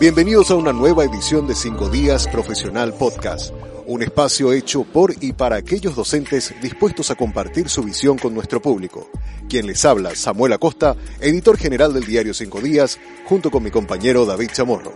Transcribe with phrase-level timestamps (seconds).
[0.00, 3.52] Bienvenidos a una nueva edición de 5 Días Profesional Podcast,
[3.84, 8.62] un espacio hecho por y para aquellos docentes dispuestos a compartir su visión con nuestro
[8.62, 9.10] público.
[9.48, 14.24] Quien les habla, Samuel Acosta, editor general del diario 5 Días, junto con mi compañero
[14.24, 14.92] David Chamorro.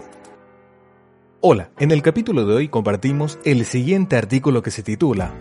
[1.40, 5.34] Hola, en el capítulo de hoy compartimos el siguiente artículo que se titula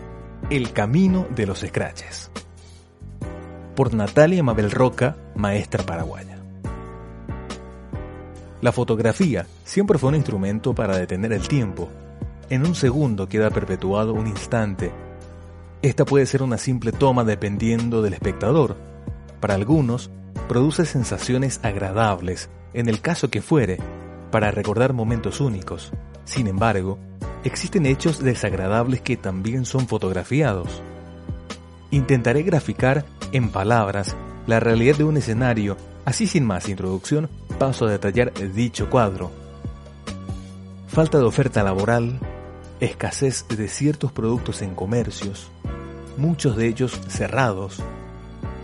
[0.50, 2.32] El camino de los scratches,
[3.76, 6.41] por Natalia Mabel Roca, maestra paraguaya.
[8.62, 11.90] La fotografía siempre fue un instrumento para detener el tiempo.
[12.48, 14.92] En un segundo queda perpetuado un instante.
[15.82, 18.76] Esta puede ser una simple toma dependiendo del espectador.
[19.40, 20.12] Para algunos,
[20.48, 23.78] produce sensaciones agradables, en el caso que fuere,
[24.30, 25.90] para recordar momentos únicos.
[26.24, 27.00] Sin embargo,
[27.42, 30.82] existen hechos desagradables que también son fotografiados.
[31.90, 34.14] Intentaré graficar en palabras
[34.46, 39.30] la realidad de un escenario, así sin más introducción, paso a detallar dicho cuadro.
[40.88, 42.18] Falta de oferta laboral,
[42.80, 45.50] escasez de ciertos productos en comercios,
[46.16, 47.82] muchos de ellos cerrados,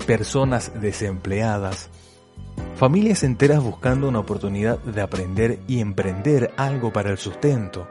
[0.06, 1.88] personas desempleadas,
[2.76, 7.88] familias enteras buscando una oportunidad de aprender y emprender algo para el sustento,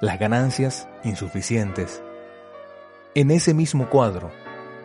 [0.00, 2.02] las ganancias insuficientes.
[3.14, 4.30] En ese mismo cuadro,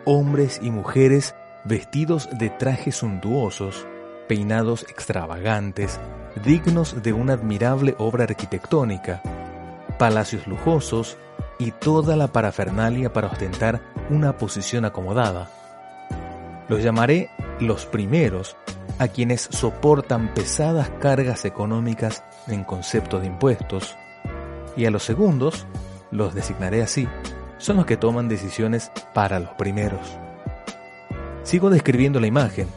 [0.04, 3.86] hombres y mujeres vestidos de trajes suntuosos,
[4.28, 5.98] peinados extravagantes,
[6.44, 9.22] dignos de una admirable obra arquitectónica,
[9.98, 11.16] palacios lujosos
[11.58, 15.50] y toda la parafernalia para ostentar una posición acomodada.
[16.68, 18.56] Los llamaré los primeros
[18.98, 23.96] a quienes soportan pesadas cargas económicas en concepto de impuestos,
[24.76, 25.66] y a los segundos,
[26.10, 27.08] los designaré así,
[27.58, 30.18] son los que toman decisiones para los primeros.
[31.42, 32.68] Sigo describiendo la imagen.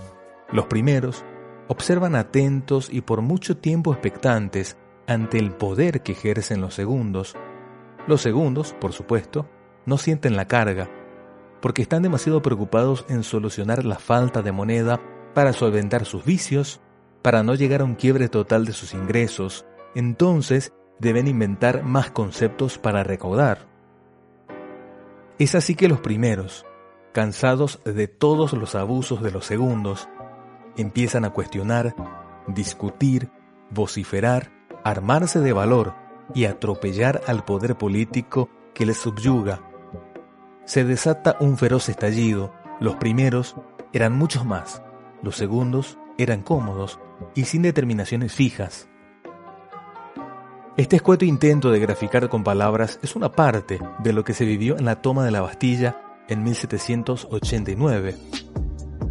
[0.52, 1.24] Los primeros
[1.72, 4.76] observan atentos y por mucho tiempo expectantes
[5.08, 7.34] ante el poder que ejercen los segundos.
[8.08, 9.50] Los segundos, por supuesto,
[9.86, 10.90] no sienten la carga,
[11.62, 15.00] porque están demasiado preocupados en solucionar la falta de moneda
[15.34, 16.82] para solventar sus vicios,
[17.22, 19.66] para no llegar a un quiebre total de sus ingresos,
[19.96, 23.70] entonces deben inventar más conceptos para recaudar.
[25.40, 26.66] Es así que los primeros,
[27.14, 30.10] cansados de todos los abusos de los segundos,
[30.78, 31.96] empiezan a cuestionar,
[32.48, 33.30] discutir,
[33.70, 34.52] vociferar,
[34.84, 35.94] armarse de valor
[36.34, 39.62] y atropellar al poder político que les subyuga.
[40.66, 42.54] Se desata un feroz estallido.
[42.80, 43.56] Los primeros
[43.94, 44.82] eran muchos más,
[45.22, 47.00] los segundos eran cómodos
[47.36, 48.88] y sin determinaciones fijas.
[50.78, 54.78] Este escueto intento de graficar con palabras es una parte de lo que se vivió
[54.78, 58.51] en la toma de la Bastilla en 1789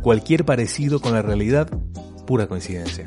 [0.02, 1.68] Cualquier parecido con la realidad,
[2.26, 3.06] pura coincidencia.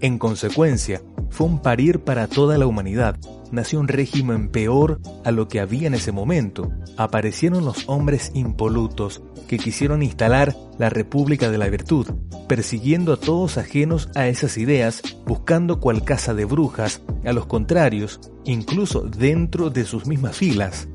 [0.00, 3.18] En consecuencia, fue un parir para toda la humanidad.
[3.50, 6.70] Nació un régimen peor a lo que había en ese momento.
[6.96, 12.06] Aparecieron los hombres impolutos que quisieron instalar la República de la Virtud,
[12.48, 18.20] persiguiendo a todos ajenos a esas ideas, buscando cual casa de brujas, a los contrarios,
[18.44, 20.86] incluso dentro de sus mismas filas.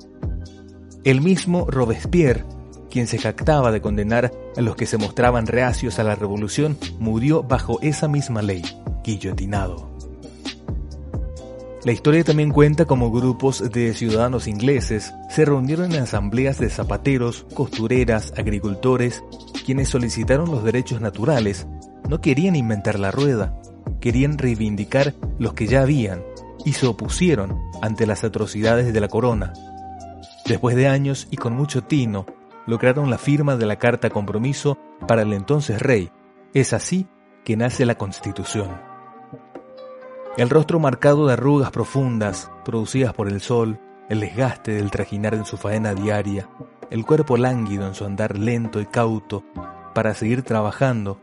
[1.03, 2.45] El mismo Robespierre
[2.89, 7.43] quien se jactaba de condenar a los que se mostraban reacios a la revolución, murió
[7.43, 8.63] bajo esa misma ley,
[9.03, 9.97] guillotinado.
[11.83, 17.45] La historia también cuenta cómo grupos de ciudadanos ingleses se reunieron en asambleas de zapateros,
[17.53, 19.23] costureras, agricultores,
[19.65, 21.65] quienes solicitaron los derechos naturales,
[22.09, 23.57] no querían inventar la rueda,
[24.01, 26.23] querían reivindicar los que ya habían
[26.65, 29.53] y se opusieron ante las atrocidades de la corona.
[30.45, 32.25] Después de años y con mucho tino,
[32.67, 36.11] lograron la firma de la Carta Compromiso para el entonces rey.
[36.53, 37.07] Es así
[37.43, 38.79] que nace la Constitución.
[40.37, 43.79] El rostro marcado de arrugas profundas, producidas por el sol,
[44.09, 46.47] el desgaste del trajinar en su faena diaria,
[46.91, 49.43] el cuerpo lánguido en su andar lento y cauto
[49.95, 51.19] para seguir trabajando,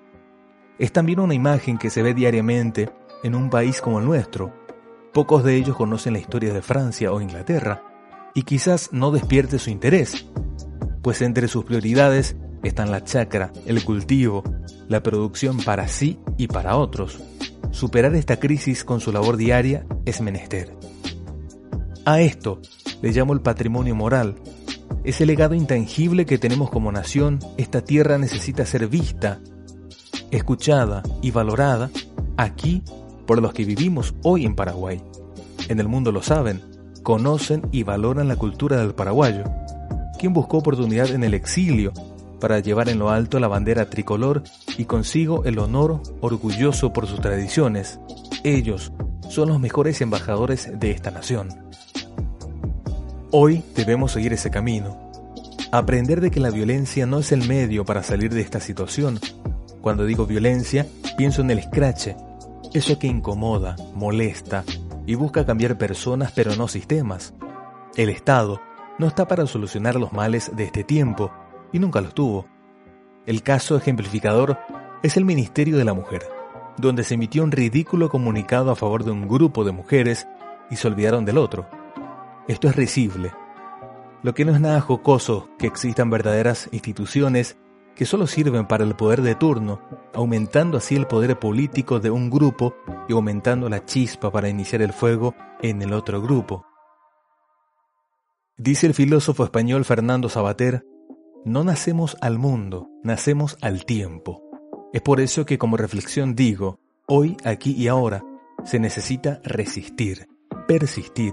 [0.78, 2.90] es también una imagen que se ve diariamente
[3.22, 4.52] en un país como el nuestro.
[5.12, 7.82] Pocos de ellos conocen la historia de Francia o Inglaterra,
[8.34, 10.26] y quizás no despierte su interés,
[11.04, 14.42] pues entre sus prioridades están la chacra, el cultivo,
[14.88, 17.20] la producción para sí y para otros.
[17.72, 20.74] Superar esta crisis con su labor diaria es menester.
[22.06, 22.62] A esto
[23.02, 24.36] le llamo el patrimonio moral.
[25.04, 29.40] Ese legado intangible que tenemos como nación, esta tierra necesita ser vista,
[30.30, 31.90] escuchada y valorada
[32.38, 32.82] aquí
[33.26, 35.02] por los que vivimos hoy en Paraguay.
[35.68, 36.62] En el mundo lo saben,
[37.02, 39.44] conocen y valoran la cultura del paraguayo
[40.24, 41.92] quien buscó oportunidad en el exilio
[42.40, 44.42] para llevar en lo alto la bandera tricolor
[44.78, 48.00] y consigo el honor orgulloso por sus tradiciones.
[48.42, 48.90] ellos
[49.28, 51.48] son los mejores embajadores de esta nación.
[53.32, 55.10] Hoy debemos seguir ese camino,
[55.72, 59.20] aprender de que la violencia no es el medio para salir de esta situación.
[59.82, 60.86] Cuando digo violencia,
[61.18, 62.16] pienso en el escrache,
[62.72, 64.64] eso que incomoda, molesta
[65.04, 67.34] y busca cambiar personas pero no sistemas.
[67.94, 68.62] El Estado
[68.98, 71.30] no está para solucionar los males de este tiempo
[71.72, 72.46] y nunca los tuvo.
[73.26, 74.58] El caso ejemplificador
[75.02, 76.22] es el Ministerio de la Mujer,
[76.76, 80.26] donde se emitió un ridículo comunicado a favor de un grupo de mujeres
[80.70, 81.66] y se olvidaron del otro.
[82.48, 83.32] Esto es risible.
[84.22, 87.56] Lo que no es nada jocoso que existan verdaderas instituciones
[87.94, 89.80] que solo sirven para el poder de turno,
[90.14, 92.74] aumentando así el poder político de un grupo
[93.08, 96.66] y aumentando la chispa para iniciar el fuego en el otro grupo.
[98.56, 100.86] Dice el filósofo español Fernando Sabater,
[101.44, 104.44] no nacemos al mundo, nacemos al tiempo.
[104.92, 106.78] Es por eso que como reflexión digo,
[107.08, 108.22] hoy, aquí y ahora,
[108.64, 110.28] se necesita resistir,
[110.68, 111.32] persistir,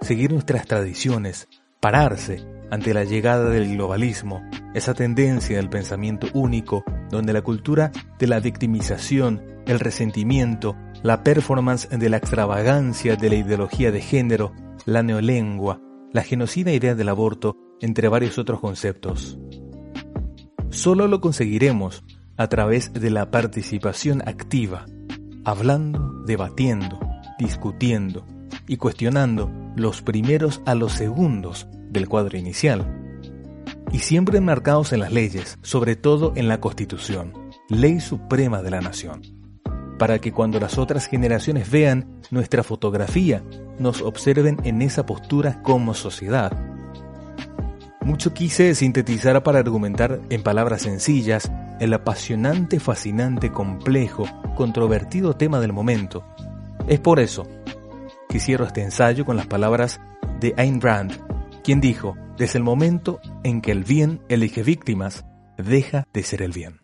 [0.00, 1.48] seguir nuestras tradiciones,
[1.80, 4.40] pararse ante la llegada del globalismo,
[4.74, 7.90] esa tendencia del pensamiento único, donde la cultura
[8.20, 14.52] de la victimización, el resentimiento, la performance de la extravagancia de la ideología de género,
[14.86, 15.80] la neolengua,
[16.14, 19.36] la genocida idea del aborto, entre varios otros conceptos.
[20.70, 22.04] Solo lo conseguiremos
[22.36, 24.86] a través de la participación activa,
[25.44, 27.00] hablando, debatiendo,
[27.36, 28.24] discutiendo
[28.68, 33.12] y cuestionando los primeros a los segundos del cuadro inicial.
[33.90, 37.32] Y siempre enmarcados en las leyes, sobre todo en la Constitución,
[37.68, 39.22] ley suprema de la nación,
[39.98, 43.42] para que cuando las otras generaciones vean nuestra fotografía,
[43.78, 46.52] nos observen en esa postura como sociedad
[48.04, 51.50] mucho quise sintetizar para argumentar en palabras sencillas
[51.80, 54.26] el apasionante, fascinante, complejo,
[54.56, 56.22] controvertido tema del momento.
[56.86, 57.46] Es por eso
[58.28, 60.00] que cierro este ensayo con las palabras
[60.38, 61.12] de Ayn Rand,
[61.62, 65.24] quien dijo, desde el momento en que el bien elige víctimas,
[65.56, 66.83] deja de ser el bien.